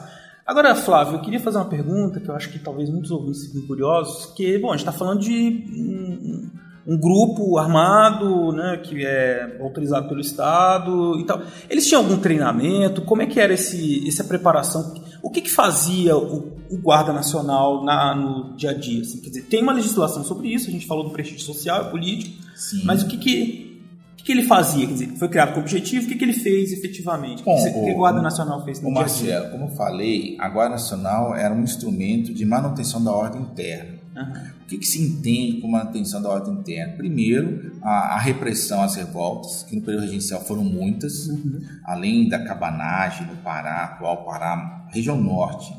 [0.46, 3.66] Agora, Flávio, eu queria fazer uma pergunta que eu acho que talvez muitos ouvintes fiquem
[3.66, 6.50] curiosos, que, bom, a gente está falando de um,
[6.86, 11.42] um, grupo armado, né, que é autorizado pelo Estado e tal.
[11.68, 13.02] Eles tinham algum treinamento?
[13.02, 14.94] Como é que era esse, essa preparação?
[15.22, 19.02] O que, que fazia o, o Guarda Nacional na, no dia a dia?
[19.02, 19.20] Assim?
[19.20, 22.42] Quer dizer, tem uma legislação sobre isso, a gente falou do prestígio social e político,
[22.56, 22.82] Sim.
[22.84, 23.82] mas o que, que,
[24.16, 24.86] que, que ele fazia?
[24.86, 27.42] Quer dizer, foi criado com objetivo, o que, que ele fez efetivamente?
[27.42, 30.48] Bom, o que, a Guarda Nacional fez no o dia Marcelo, como eu falei, a
[30.48, 33.99] Guarda Nacional era um instrumento de manutenção da ordem interna.
[34.14, 34.50] Uhum.
[34.62, 36.94] O que, que, se entende por manutenção da ordem interna?
[36.94, 41.60] Primeiro, a, a, repressão às revoltas, que no período regencial foram muitas, uhum.
[41.84, 45.72] além da cabanagem no Pará, atual Pará, região norte,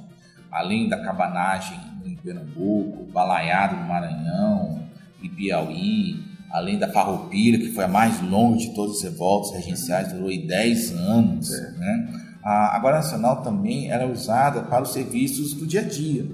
[0.49, 4.81] além da cabanagem em Pernambuco, balaiado no Maranhão
[5.21, 10.11] e Piauí, além da farroupilha, que foi a mais longa de todas as revoltas regenciais,
[10.11, 11.51] durou 10 anos.
[11.51, 11.71] É.
[11.71, 12.21] Né?
[12.43, 16.25] A Guarda Nacional também era usada para os serviços do dia a dia.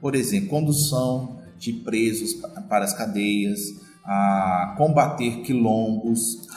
[0.00, 2.32] Por exemplo, condução de presos
[2.68, 3.60] para as cadeias,
[4.04, 6.48] a combater quilombos,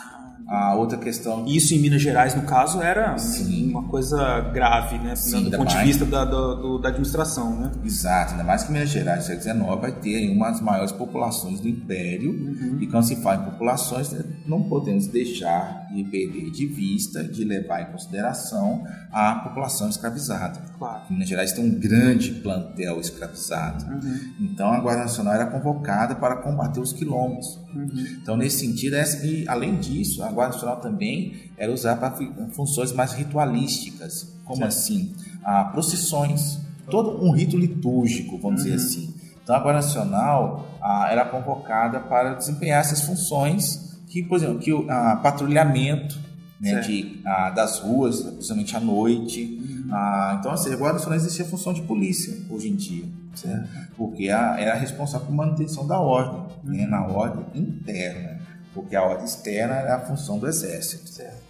[0.48, 1.46] a outra questão.
[1.46, 3.70] Isso em Minas Gerais, no caso, era Sim.
[3.70, 5.16] uma coisa grave, né?
[5.16, 5.80] Sim, do ponto mais...
[5.80, 7.72] de vista da, do, da administração, né?
[7.84, 11.60] Exato, ainda mais que Minas Gerais, no século XIX, vai ter uma das maiores populações
[11.60, 12.32] do Império.
[12.32, 12.78] Uhum.
[12.80, 17.43] E quando se fala em populações, né, não podemos deixar de perder de vista, de
[17.43, 20.62] levar em consideração a população escravizada.
[20.77, 21.03] Claro.
[21.10, 23.86] Minas Gerais tem um grande plantel escravizado.
[23.86, 24.34] Uhum.
[24.39, 27.60] Então a Guarda Nacional era convocada para combater os quilombos.
[27.73, 27.89] Uhum.
[28.21, 32.91] Então, nesse sentido, e além disso, a Guarda Guarda Nacional também era usada para funções
[32.91, 34.32] mais ritualísticas.
[34.43, 34.69] Como certo.
[34.69, 35.15] assim?
[35.43, 38.71] Ah, procissões, todo um rito litúrgico, vamos uhum.
[38.71, 39.13] dizer assim.
[39.41, 44.71] Então a Guarda Nacional ah, era convocada para desempenhar essas funções que, por exemplo, que
[44.71, 46.19] o ah, patrulhamento
[46.62, 49.60] né, de, ah, das ruas, principalmente à noite.
[49.60, 49.89] Uhum.
[49.91, 53.67] Ah, então, assim, a Guarda Nacional existia a função de polícia hoje em dia, certo?
[53.97, 56.71] Porque a, era responsável por manutenção da ordem, né, uhum.
[56.78, 61.10] né, na ordem interna porque a ordem externa é a função do exército.
[61.10, 61.43] Certo.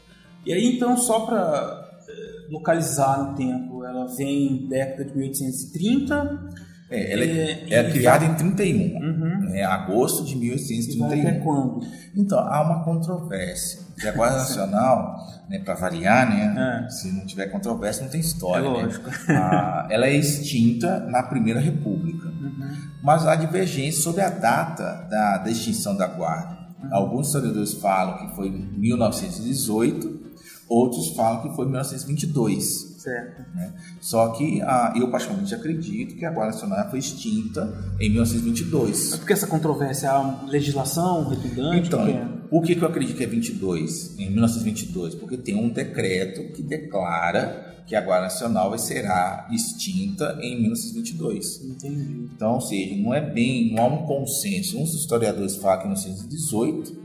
[0.45, 6.49] E aí, então, só para eh, localizar no tempo, ela vem década de 1830.
[6.93, 9.49] É, ela é, é, é criada em 31, uhum.
[9.55, 11.15] é agosto de 1831.
[11.15, 11.79] E até quando?
[12.15, 13.79] Então, há uma controvérsia.
[14.01, 15.17] E a Guarda Nacional,
[15.49, 16.89] né, para variar, né, é.
[16.89, 18.67] se não tiver controvérsia, não tem história.
[18.67, 18.83] É né?
[18.83, 19.09] lógico.
[19.09, 19.15] Né?
[19.35, 22.27] A, ela é extinta na Primeira República.
[22.27, 22.71] Uhum.
[23.01, 26.63] Mas há divergência sobre a data da, da extinção da Guarda.
[26.91, 30.21] Alguns historiadores falam que foi 1918,
[30.69, 32.92] outros falam que foi 1922.
[33.03, 33.43] Certo.
[33.53, 33.73] Né?
[33.99, 37.61] Só que ah, eu particularmente acredito que a Guarda Nacional foi extinta
[37.99, 39.09] em 1922.
[39.11, 40.09] Mas por que essa controvérsia?
[40.09, 41.87] A legislação redundante?
[41.87, 42.25] Então, é?
[42.49, 45.15] por que, que eu acredito que é 22, em 1922?
[45.15, 51.61] Porque tem um decreto que declara que a Guarda Nacional será extinta em 1922.
[51.65, 52.29] Entendi.
[52.33, 54.79] Então, ou seja, não é bem, não há um consenso.
[54.79, 57.02] Uns historiadores falam que é 1918,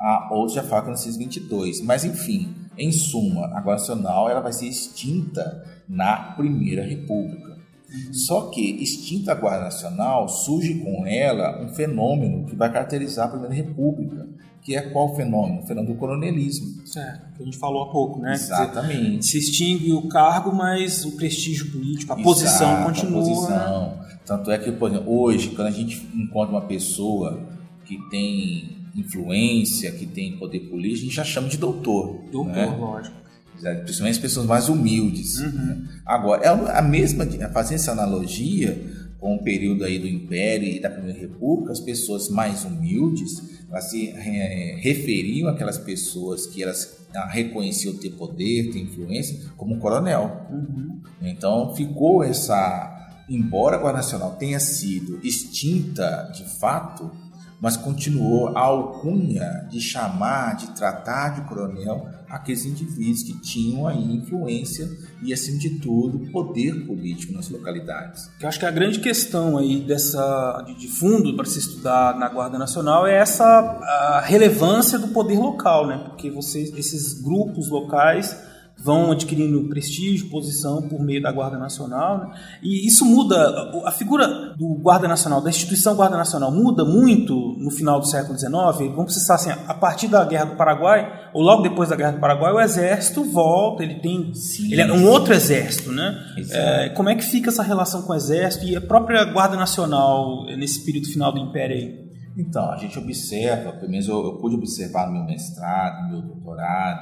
[0.00, 1.82] a outros já falam que é 1922.
[1.82, 7.50] Mas, enfim, em suma, a Guarda Nacional ela vai ser extinta na Primeira República.
[7.92, 8.14] Uhum.
[8.14, 13.30] Só que, extinta a Guarda Nacional, surge com ela um fenômeno que vai caracterizar a
[13.30, 14.26] Primeira República,
[14.62, 15.60] que é qual fenômeno?
[15.60, 16.86] O fenômeno do coronelismo.
[16.86, 18.32] Certo, que a gente falou há pouco, né?
[18.32, 19.18] Exatamente.
[19.18, 23.20] Dizer, se extingue o cargo, mas o prestígio político, a Exato, posição continua.
[23.20, 24.00] A posição.
[24.24, 27.42] Tanto é que, por exemplo, hoje, quando a gente encontra uma pessoa
[27.84, 32.24] que tem influência, que tem poder político, a gente já chama de doutor.
[32.30, 32.66] Doutor, né?
[32.66, 33.16] lógico.
[33.60, 35.38] Principalmente as pessoas mais humildes.
[35.38, 35.50] Uhum.
[35.52, 35.88] Né?
[36.06, 38.76] Agora, é a mesma, fazendo essa analogia,
[39.20, 43.90] com o período aí do Império e da Primeira República, as pessoas mais humildes, elas
[43.90, 50.46] se é, referiam àquelas pessoas que elas ah, reconheciam ter poder, ter influência, como coronel.
[50.50, 51.00] Uhum.
[51.22, 57.10] Então ficou essa, embora a Guarda Nacional tenha sido extinta de fato,
[57.60, 64.16] mas continuou a alcunha de chamar, de tratar de coronel aqueles indivíduos que tinham aí
[64.16, 64.88] influência
[65.22, 68.30] e, acima de tudo, poder político nas localidades.
[68.40, 72.56] Eu acho que a grande questão aí dessa de, fundo para se estudar na Guarda
[72.56, 75.98] Nacional é essa relevância do poder local, né?
[76.06, 78.49] Porque vocês, esses grupos locais
[78.82, 82.18] vão adquirindo prestígio, posição por meio da Guarda Nacional.
[82.18, 82.34] Né?
[82.62, 83.36] E isso muda,
[83.84, 88.38] a figura do Guarda Nacional, da instituição Guarda Nacional, muda muito no final do século
[88.38, 88.52] XIX.
[88.94, 92.20] Vamos pensar assim, a partir da Guerra do Paraguai, ou logo depois da Guerra do
[92.20, 94.34] Paraguai, o exército volta, ele tem.
[94.34, 96.14] Sim, ele é um outro exército, né?
[96.50, 100.46] É, como é que fica essa relação com o exército e a própria Guarda Nacional
[100.56, 102.10] nesse período final do Império aí?
[102.36, 106.22] Então, a gente observa, pelo menos eu, eu pude observar no meu mestrado, no meu
[106.22, 107.00] doutorado,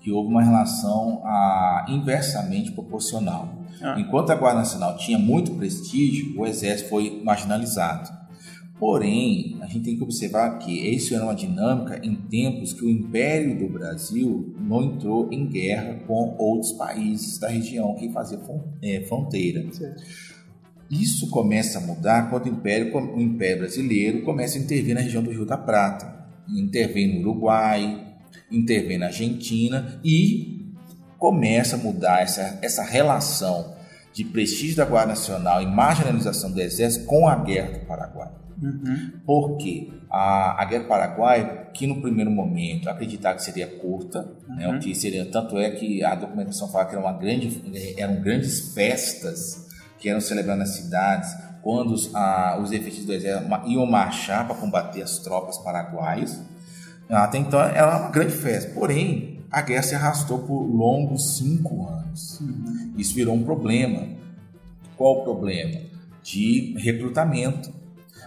[0.00, 3.54] que houve uma relação ah, inversamente proporcional.
[3.82, 3.98] Ah.
[3.98, 8.20] Enquanto a Guarda Nacional tinha muito prestígio, o Exército foi marginalizado.
[8.78, 12.88] Porém, a gente tem que observar que isso era uma dinâmica em tempos que o
[12.88, 18.40] Império do Brasil não entrou em guerra com outros países da região que faziam
[18.82, 19.68] é, fronteira.
[20.90, 25.22] Isso começa a mudar quando o Império, o Império Brasileiro começa a intervir na região
[25.22, 28.09] do Rio da Prata, intervém no Uruguai,
[28.50, 30.74] intervém na Argentina e
[31.18, 33.74] começa a mudar essa, essa relação
[34.12, 38.30] de prestígio da Guarda Nacional e marginalização do Exército com a Guerra do Paraguai.
[38.62, 39.12] Uhum.
[39.24, 44.56] Porque a, a Guerra do Paraguai, que no primeiro momento acreditava que seria curta, uhum.
[44.56, 48.20] né, o que seria tanto é que a documentação fala que era uma grande, eram
[48.20, 51.30] grandes festas que eram celebradas nas cidades
[51.62, 56.42] quando os, a, os efetivos do exército iam marchar para combater as tropas paraguaias.
[57.10, 58.70] Até então era uma grande festa.
[58.72, 62.40] Porém, a guerra se arrastou por longos cinco anos.
[62.40, 62.94] Uhum.
[62.96, 64.06] Isso virou um problema.
[64.96, 65.80] Qual o problema?
[66.22, 67.72] De recrutamento.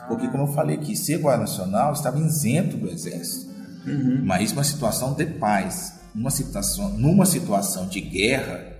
[0.07, 3.53] Porque, como eu falei aqui, ser guarda nacional estava isento do exército.
[3.85, 4.21] Uhum.
[4.25, 8.73] Mas uma situação de paz, numa situação, numa situação de guerra,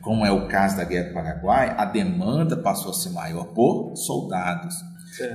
[0.00, 3.96] como é o caso da Guerra do Paraguai, a demanda passou a ser maior por
[3.96, 4.76] soldados.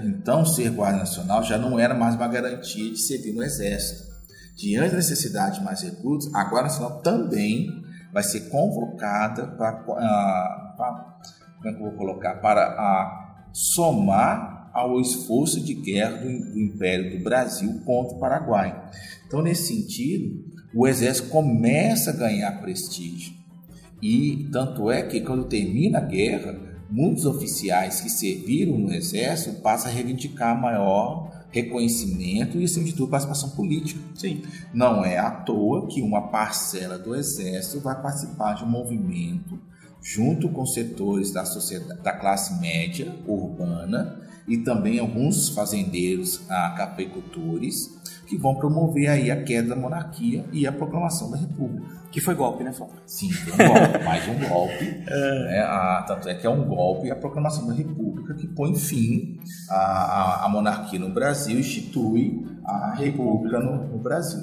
[0.04, 4.05] Então, ser guarda nacional já não era mais uma garantia de servir no exército.
[4.56, 10.78] Diante da necessidade de mais recrutos, a Guarda Nacional também vai ser convocada para, uh,
[11.58, 16.60] como é que eu vou colocar, para uh, somar ao esforço de guerra do, do
[16.60, 18.90] Império do Brasil contra o Paraguai.
[19.28, 23.34] Então, nesse sentido, o Exército começa a ganhar prestígio.
[24.02, 26.58] E tanto é que quando termina a guerra,
[26.90, 33.10] muitos oficiais que serviram no Exército passam a reivindicar maior reconhecimento e, acima de tudo,
[33.10, 34.00] participação política.
[34.14, 34.44] Sim.
[34.74, 39.58] Não é à toa que uma parcela do Exército vai participar de um movimento
[40.02, 47.95] junto com setores da, sociedade, da classe média urbana e também alguns fazendeiros, ah, cafeicultores,
[48.26, 51.86] que vão promover aí a queda da monarquia e a proclamação da república.
[52.12, 52.96] Que foi golpe, né, Flávio?
[53.06, 54.86] Sim, foi um golpe, mais um golpe.
[54.86, 59.38] Né, a, tanto é que é um golpe a proclamação da república que põe fim
[59.70, 64.42] à, à, à monarquia no Brasil, institui a república no, no Brasil.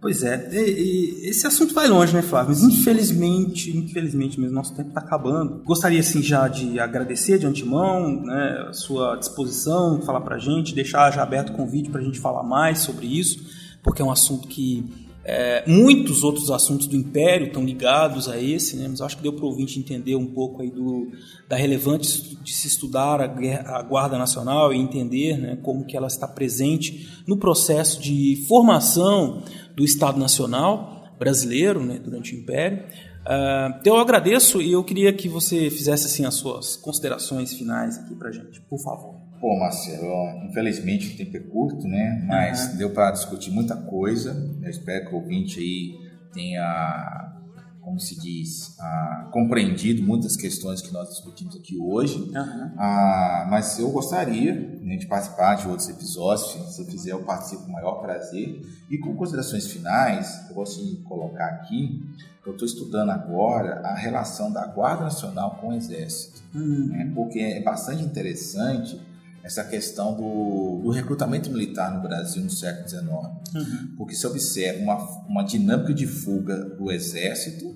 [0.00, 2.48] Pois é, e, e esse assunto vai longe, né, Flávio?
[2.48, 5.62] Mas infelizmente, infelizmente mesmo, nosso tempo está acabando.
[5.62, 11.10] Gostaria, assim, já de agradecer de antemão né, a sua disposição, falar para gente, deixar
[11.10, 13.44] já aberto o convite para a gente falar mais sobre isso,
[13.82, 14.88] porque é um assunto que
[15.22, 18.88] é, muitos outros assuntos do Império estão ligados a esse, né?
[18.88, 21.08] mas acho que deu para o ouvinte entender um pouco aí do,
[21.46, 25.94] da relevância de se estudar a, guerra, a Guarda Nacional e entender né, como que
[25.94, 29.42] ela está presente no processo de formação
[29.80, 32.84] do Estado Nacional brasileiro né, durante o Império.
[33.20, 37.98] Uh, então eu agradeço e eu queria que você fizesse assim as suas considerações finais
[37.98, 39.14] aqui para gente, por favor.
[39.40, 42.24] Pô, Marcelo, infelizmente o tempo é curto, né?
[42.26, 42.76] Mas uhum.
[42.76, 44.36] deu para discutir muita coisa.
[44.62, 45.98] Eu espero que o ouvinte aí
[46.34, 47.32] tenha,
[47.80, 52.18] como se diz, ah, compreendido muitas questões que nós discutimos aqui hoje.
[52.18, 52.72] Uhum.
[52.76, 56.74] Ah, mas eu gostaria né, de participar de outros episódios.
[56.74, 58.60] Se fizer, eu participo com o maior prazer.
[58.90, 62.02] E com considerações finais, eu gosto de colocar aqui
[62.44, 66.86] eu estou estudando agora a relação da Guarda Nacional com o Exército, uhum.
[66.86, 69.00] né, porque é bastante interessante
[69.42, 73.04] essa questão do, do, recrutamento militar no Brasil no século XIX.
[73.06, 73.94] Uhum.
[73.96, 77.74] Porque se observa uma, uma dinâmica de fuga do Exército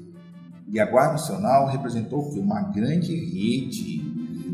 [0.69, 4.01] e a Guarda Nacional representou uma grande rede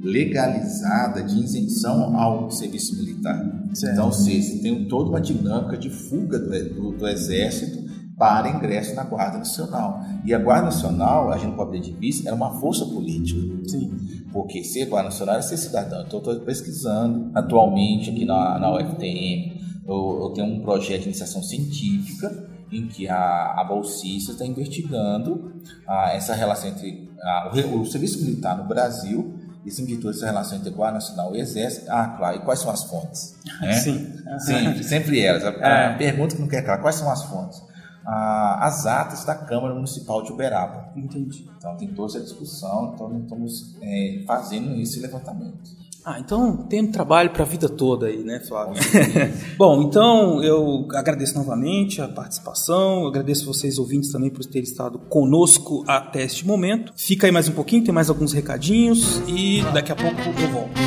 [0.02, 3.38] legalizada de isenção ao serviço militar.
[3.74, 3.92] Certo.
[3.92, 8.94] Então, ou seja, tem toda uma dinâmica de fuga do, do, do Exército para ingresso
[8.94, 10.00] na Guarda Nacional.
[10.24, 13.40] E a Guarda Nacional, a gente não pode ter de vista, era uma força política.
[13.66, 13.90] Sim.
[14.32, 16.04] Porque ser Guarda Nacional é ser cidadão.
[16.06, 21.42] Então, estou pesquisando atualmente aqui na, na UFTM, eu, eu, tenho um projeto de iniciação
[21.42, 25.52] científica em que a, a bolsista está investigando
[25.86, 30.26] a, essa relação entre a, o, o, serviço militar no Brasil e se tudo essa
[30.26, 31.90] relação entre Guarda Nacional e Exército.
[31.90, 33.34] Ah, claro, e quais são as fontes?
[33.60, 33.72] Né?
[33.74, 34.12] Sim.
[34.38, 35.44] Sempre, sempre elas.
[35.44, 35.96] A, é.
[35.96, 37.62] pergunta que não quer calar, quais são as fontes?
[38.04, 40.92] a, as atas da Câmara Municipal de Uberaba.
[40.96, 41.48] Entendi.
[41.56, 45.78] Então tem toda essa discussão, então nós estamos é, fazendo esse levantamento.
[46.02, 48.74] Ah, então tem trabalho para a vida toda aí, né, Flávio?
[49.58, 55.84] Bom, então eu agradeço novamente a participação, agradeço vocês ouvintes também por terem estado conosco
[55.86, 56.92] até este momento.
[56.96, 60.80] Fica aí mais um pouquinho, tem mais alguns recadinhos e daqui a pouco eu volto.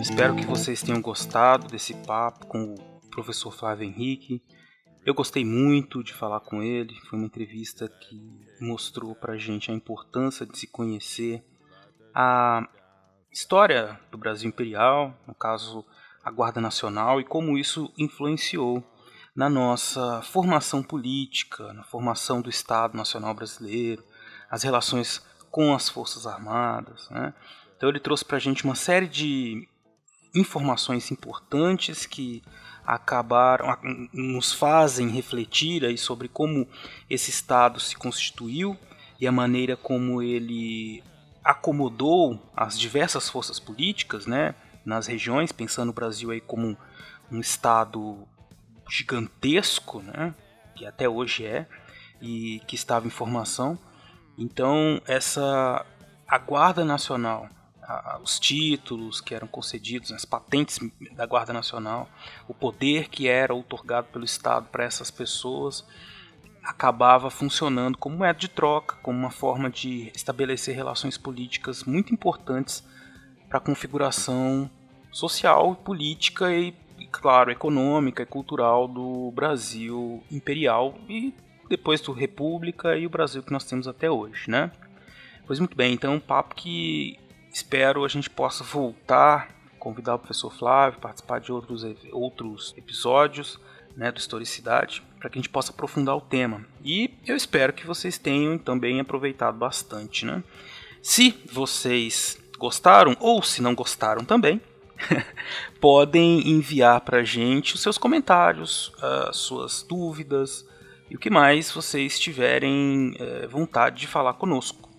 [0.00, 4.40] Espero que vocês tenham gostado desse papo com o professor Flávio Henrique.
[5.04, 6.94] Eu gostei muito de falar com ele.
[7.08, 11.44] Foi uma entrevista que mostrou para a gente a importância de se conhecer
[12.14, 12.68] a
[13.32, 15.84] história do Brasil Imperial, no caso
[16.22, 18.84] a Guarda Nacional, e como isso influenciou
[19.34, 24.04] na nossa formação política, na formação do Estado Nacional Brasileiro,
[24.48, 27.08] as relações com as Forças Armadas.
[27.10, 27.34] Né?
[27.76, 29.66] Então ele trouxe para a gente uma série de
[30.34, 32.42] informações importantes que
[32.84, 33.76] acabaram
[34.12, 36.66] nos fazem refletir aí sobre como
[37.08, 38.76] esse estado se constituiu
[39.20, 41.02] e a maneira como ele
[41.44, 44.54] acomodou as diversas forças políticas, né,
[44.84, 46.76] nas regiões, pensando o Brasil aí como
[47.30, 48.26] um, estado
[48.88, 50.34] gigantesco, né,
[50.74, 51.66] que até hoje é
[52.20, 53.78] e que estava em formação.
[54.36, 55.84] Então essa
[56.26, 57.48] a Guarda Nacional
[58.22, 60.78] os títulos que eram concedidos, as patentes
[61.12, 62.08] da Guarda Nacional,
[62.46, 65.84] o poder que era otorgado pelo Estado para essas pessoas,
[66.62, 72.86] acabava funcionando como moeda de troca, como uma forma de estabelecer relações políticas muito importantes
[73.48, 74.70] para a configuração
[75.10, 76.74] social, política e,
[77.10, 81.34] claro, econômica e cultural do Brasil imperial e
[81.68, 84.70] depois do República e o Brasil que nós temos até hoje, né?
[85.46, 87.18] Pois muito bem, então um papo que
[87.52, 93.60] Espero a gente possa voltar, convidar o professor Flávio, participar de outros, outros episódios
[93.96, 96.64] né, do Historicidade, para que a gente possa aprofundar o tema.
[96.82, 100.24] E eu espero que vocês tenham também aproveitado bastante.
[100.24, 100.42] Né?
[101.02, 104.60] Se vocês gostaram, ou se não gostaram também,
[105.80, 108.92] podem enviar para a gente os seus comentários,
[109.28, 110.66] as suas dúvidas
[111.10, 114.91] e o que mais vocês tiverem é, vontade de falar conosco.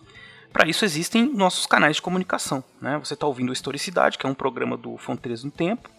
[0.53, 2.63] Para isso existem nossos canais de comunicação.
[2.79, 2.97] Né?
[2.99, 5.89] Você está ouvindo o Historicidade, que é um programa do Fronteiras no Tempo,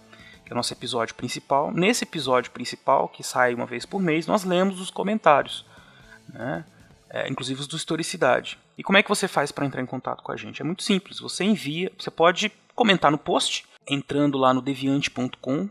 [0.47, 1.73] que é o nosso episódio principal.
[1.73, 5.67] Nesse episódio principal, que sai uma vez por mês, nós lemos os comentários,
[6.29, 6.65] né?
[7.11, 8.57] é, inclusive os do Historicidade.
[8.79, 10.63] E como é que você faz para entrar em contato com a gente?
[10.63, 11.19] É muito simples.
[11.19, 15.69] Você envia, você pode comentar no post entrando lá no deviante.com.br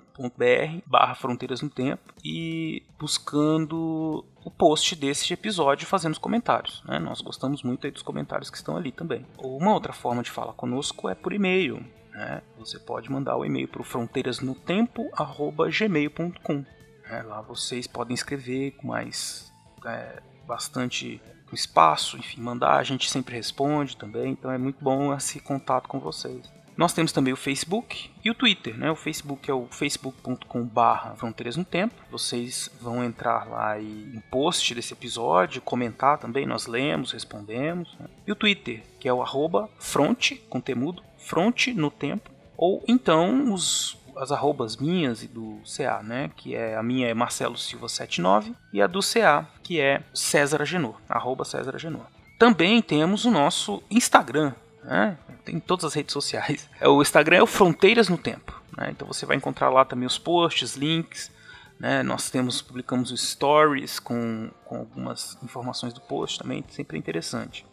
[0.86, 6.84] barra fronteiras no tempo e buscando o post desse episódio fazendo os comentários.
[6.86, 7.00] Né?
[7.00, 9.26] Nós gostamos muito dos comentários que estão ali também.
[9.38, 11.84] Uma outra forma de falar conosco é por e-mail.
[12.12, 12.42] Né?
[12.60, 16.66] Você pode mandar o e-mail para o fronteirasnotempo.gmail.com
[17.10, 17.22] né?
[17.24, 19.52] Lá vocês podem escrever com mais
[19.86, 25.40] é, bastante espaço, enfim, mandar, a gente sempre responde também, então é muito bom esse
[25.40, 26.52] contato com vocês.
[26.76, 28.90] Nós temos também o Facebook e o Twitter, né?
[28.90, 31.94] O Facebook é o facebook.com/barra Fronteiras no Tempo.
[32.10, 37.96] Vocês vão entrar lá e em post desse episódio, comentar também, nós lemos, respondemos.
[38.00, 38.08] Né?
[38.26, 43.54] E o Twitter, que é o arroba front, com temudo, front no tempo, ou então
[43.54, 46.30] os as arrobas minhas e do CA, né?
[46.36, 50.62] Que é a minha é Marcelo Silva 79 e a do CA, que é César
[50.62, 52.06] Agenor, arroba César Agenor.
[52.38, 54.54] Também temos o nosso Instagram,
[54.84, 55.18] né?
[55.44, 56.70] Tem todas as redes sociais.
[56.80, 58.62] É, o Instagram é o Fronteiras no Tempo.
[58.78, 58.90] Né?
[58.92, 61.32] Então você vai encontrar lá também os posts, links.
[61.80, 62.04] Né?
[62.04, 67.66] Nós temos publicamos os stories com, com algumas informações do post também, sempre é interessante.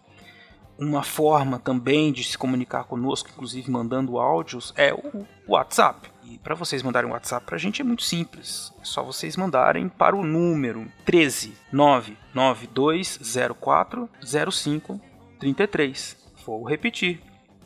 [0.79, 6.11] Uma forma também de se comunicar conosco, inclusive mandando áudios, é o WhatsApp.
[6.25, 8.73] E para vocês mandarem um WhatsApp para a gente é muito simples.
[8.81, 16.17] É só vocês mandarem para o número 13 99204 0533.
[16.47, 17.21] Vou repetir: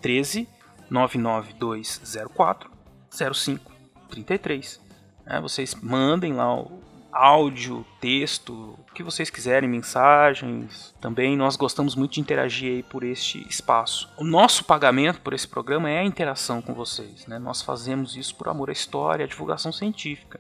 [0.05, 0.47] 13
[0.91, 2.71] 99204
[3.11, 4.81] 0533.
[5.25, 10.95] É, vocês mandem lá o áudio, texto, o que vocês quiserem, mensagens.
[11.01, 14.11] Também nós gostamos muito de interagir aí por este espaço.
[14.19, 17.27] O nosso pagamento por esse programa é a interação com vocês.
[17.27, 17.39] Né?
[17.39, 20.39] Nós fazemos isso por amor à história, à divulgação científica.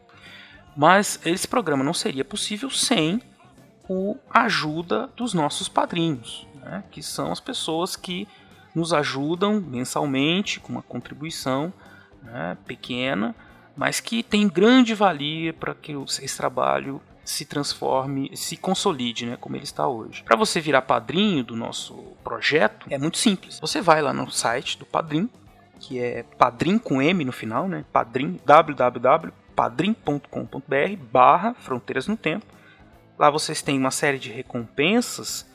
[0.76, 3.22] Mas esse programa não seria possível sem
[4.30, 8.26] a ajuda dos nossos padrinhos né, que são as pessoas que
[8.74, 11.72] nos ajudam mensalmente com uma contribuição
[12.22, 13.34] né, pequena,
[13.76, 19.56] mas que tem grande valia para que esse trabalho se transforme, se consolide, né, como
[19.56, 20.22] ele está hoje.
[20.22, 23.58] Para você virar padrinho do nosso projeto, é muito simples.
[23.60, 25.30] Você vai lá no site do Padrim,
[25.80, 32.46] que é padrim com M no final, né, padrim, www.padrim.com.br barra Fronteiras no Tempo.
[33.18, 35.46] Lá vocês têm uma série de recompensas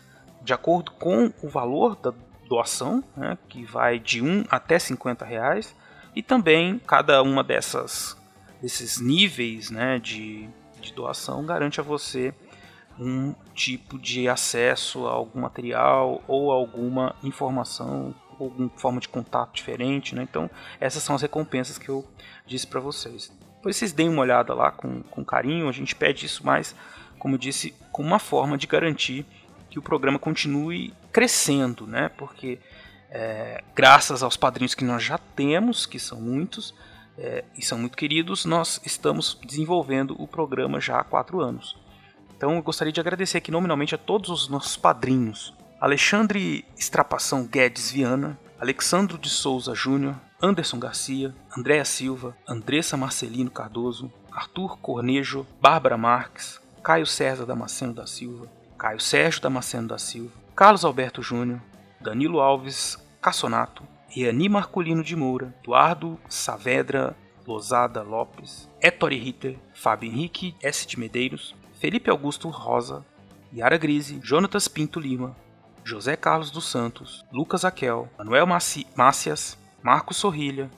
[0.41, 2.13] de acordo com o valor da
[2.49, 5.75] doação, né, que vai de 1 até 50 reais,
[6.15, 8.17] e também cada uma dessas
[8.61, 10.49] desses níveis né, de,
[10.81, 12.33] de doação garante a você
[12.99, 20.13] um tipo de acesso a algum material ou alguma informação, alguma forma de contato diferente.
[20.13, 20.23] Né?
[20.23, 20.49] Então,
[20.81, 22.05] essas são as recompensas que eu
[22.45, 23.31] disse para vocês.
[23.55, 26.75] Depois vocês deem uma olhada lá com, com carinho, a gente pede isso mais,
[27.17, 29.25] como eu disse, com uma forma de garantir
[29.69, 32.09] que o programa continue crescendo, né?
[32.09, 32.59] Porque
[33.09, 36.73] é, graças aos padrinhos que nós já temos, que são muitos
[37.17, 41.75] é, e são muito queridos, nós estamos desenvolvendo o programa já há quatro anos.
[42.35, 47.91] Então eu gostaria de agradecer aqui nominalmente a todos os nossos padrinhos: Alexandre Estrapação Guedes
[47.91, 55.97] Viana, Alexandro de Souza Júnior, Anderson Garcia, Andréa Silva, Andressa Marcelino Cardoso, Arthur Cornejo, Bárbara
[55.97, 58.49] Marques, Caio César Damasceno da Silva,
[58.79, 61.61] Caio Sérgio Damasceno da Silva, Carlos Alberto Júnior,
[61.99, 67.13] Danilo Alves Cassonato, Reani Marculino de Moura, Eduardo Saavedra
[67.45, 70.87] Lozada Lopes, Ettore Ritter, Fábio Henrique S.
[70.87, 73.05] de Medeiros, Felipe Augusto Rosa,
[73.53, 75.35] Yara Grise, Jonatas Pinto Lima,
[75.85, 80.71] José Carlos dos Santos, Lucas Aquel, Manuel Maci Mácias, Marcos Sorrilha,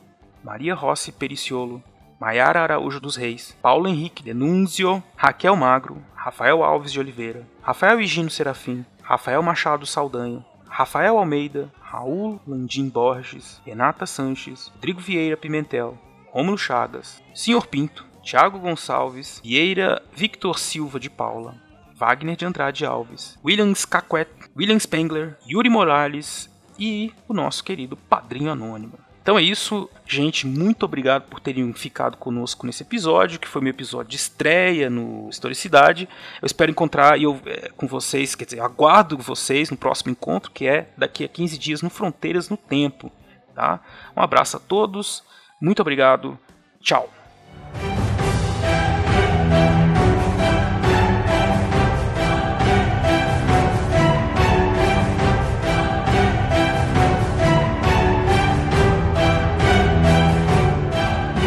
[0.43, 1.83] Maria Rossi Periciolo,
[2.19, 8.29] Maiara Araújo dos Reis, Paulo Henrique Denunzio, Raquel Magro, Rafael Alves de Oliveira, Rafael Higino
[8.29, 15.97] Serafim, Rafael Machado Saldanha, Rafael Almeida, Raul Landim Borges, Renata Sanches, Rodrigo Vieira Pimentel,
[16.31, 21.55] Rômulo Chagas, Senhor Pinto, Tiago Gonçalves, Vieira Victor Silva de Paula,
[21.95, 26.47] Wagner de Andrade Alves, William Caquet, William Spengler, Yuri Morales
[26.77, 28.93] e o nosso querido Padrinho Anônimo.
[29.21, 30.47] Então é isso, gente.
[30.47, 35.29] Muito obrigado por terem ficado conosco nesse episódio, que foi meu episódio de estreia no
[35.29, 36.09] Historicidade.
[36.41, 40.67] Eu espero encontrar eu, é, com vocês, quer dizer, aguardo vocês no próximo encontro, que
[40.67, 43.11] é daqui a 15 dias no Fronteiras no Tempo.
[43.53, 43.79] Tá?
[44.17, 45.23] Um abraço a todos,
[45.61, 46.39] muito obrigado,
[46.79, 47.20] tchau.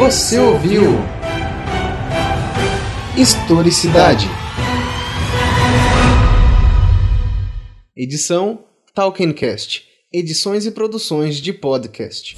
[0.05, 0.83] Você ouviu
[3.17, 4.27] Historicidade.
[7.97, 9.83] Edição Talkencast.
[10.13, 12.37] Edições e produções de podcast.